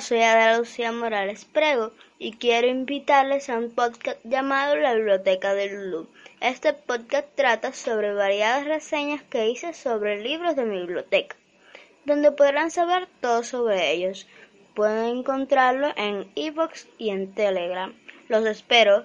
Soy 0.00 0.22
Ada 0.22 0.56
Lucía 0.56 0.90
Morales 0.90 1.44
Prego 1.44 1.92
y 2.18 2.32
quiero 2.32 2.66
invitarles 2.66 3.50
a 3.50 3.58
un 3.58 3.70
podcast 3.70 4.18
llamado 4.24 4.74
La 4.76 4.94
Biblioteca 4.94 5.52
de 5.52 5.68
Lulu. 5.68 6.08
Este 6.40 6.72
podcast 6.72 7.28
trata 7.34 7.74
sobre 7.74 8.14
variadas 8.14 8.64
reseñas 8.64 9.22
que 9.22 9.50
hice 9.50 9.74
sobre 9.74 10.22
libros 10.22 10.56
de 10.56 10.64
mi 10.64 10.78
biblioteca, 10.78 11.36
donde 12.06 12.32
podrán 12.32 12.70
saber 12.70 13.06
todo 13.20 13.44
sobre 13.44 13.92
ellos. 13.92 14.26
Pueden 14.74 15.18
encontrarlo 15.18 15.92
en 15.96 16.26
iVoox 16.36 16.86
y 16.96 17.10
en 17.10 17.34
Telegram. 17.34 17.94
Los 18.28 18.46
espero. 18.46 19.04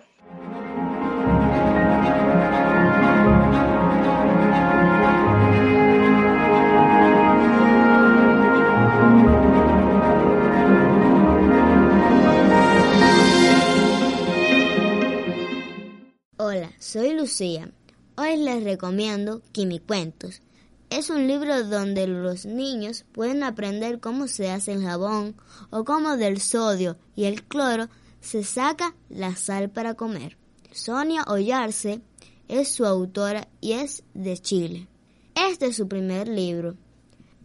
Hola, 16.50 16.72
soy 16.80 17.12
Lucía. 17.12 17.70
Hoy 18.16 18.38
les 18.38 18.64
recomiendo 18.64 19.42
Quimicuentos. 19.52 20.42
Es 20.90 21.10
un 21.10 21.28
libro 21.28 21.66
donde 21.66 22.08
los 22.08 22.46
niños 22.46 23.04
pueden 23.12 23.44
aprender 23.44 24.00
cómo 24.00 24.30
se 24.30 24.50
hace 24.50 24.72
el 24.72 24.82
jabón 24.82 25.36
o 25.72 25.84
cómo 25.84 26.16
del 26.16 26.40
sodio 26.40 26.96
y 27.18 27.26
el 27.26 27.44
cloro 27.44 27.90
se 28.22 28.46
saca 28.46 28.96
la 29.10 29.36
sal 29.36 29.70
para 29.70 29.96
comer. 29.96 30.38
Sonia 30.72 31.26
Ollarse 31.28 32.00
es 32.48 32.72
su 32.72 32.86
autora 32.86 33.50
y 33.60 33.74
es 33.74 34.04
de 34.14 34.38
Chile. 34.38 34.88
Este 35.36 35.66
es 35.66 35.76
su 35.76 35.90
primer 35.90 36.30
libro. 36.30 36.78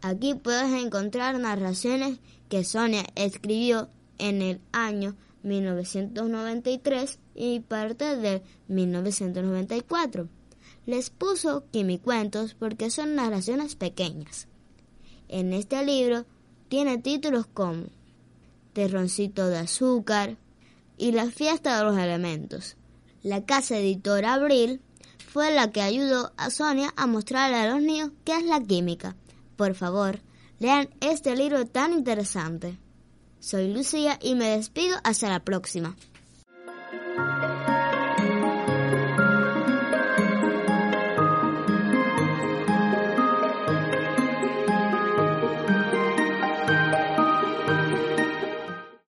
Aquí 0.00 0.34
puedes 0.34 0.81
encontrar 0.81 1.41
narraciones 1.41 2.20
que 2.48 2.62
Sonia 2.62 3.05
escribió 3.16 3.89
en 4.19 4.42
el 4.42 4.61
año 4.70 5.16
1993 5.42 7.18
y 7.34 7.60
parte 7.60 8.16
de 8.16 8.42
1994. 8.68 10.28
Les 10.86 11.10
puso 11.10 11.64
quimicuentos 11.70 12.54
porque 12.54 12.90
son 12.90 13.14
narraciones 13.14 13.76
pequeñas. 13.76 14.48
En 15.28 15.52
este 15.52 15.84
libro 15.84 16.26
tiene 16.68 16.98
títulos 16.98 17.46
como 17.46 17.84
Terroncito 18.72 19.48
de 19.48 19.58
azúcar 19.58 20.36
y 20.96 21.12
La 21.12 21.26
fiesta 21.26 21.78
de 21.78 21.84
los 21.84 21.96
elementos. 21.96 22.76
La 23.22 23.44
casa 23.44 23.78
editora 23.78 24.34
Abril 24.34 24.80
fue 25.32 25.52
la 25.52 25.70
que 25.70 25.80
ayudó 25.80 26.32
a 26.36 26.50
Sonia 26.50 26.92
a 26.96 27.06
mostrarle 27.06 27.56
a 27.56 27.72
los 27.72 27.82
niños 27.82 28.10
qué 28.24 28.36
es 28.36 28.44
la 28.44 28.60
química. 28.60 29.16
Por 29.56 29.74
favor, 29.74 30.20
lean 30.58 30.90
este 31.00 31.36
libro 31.36 31.66
tan 31.66 31.92
interesante. 31.92 32.78
Soy 33.42 33.74
Lucía 33.74 34.20
y 34.22 34.36
me 34.36 34.50
despido 34.50 34.96
hasta 35.02 35.28
la 35.28 35.40
próxima. 35.40 35.96